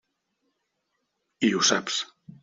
I 1.49 1.51
ho 1.57 1.61
saps. 1.69 1.99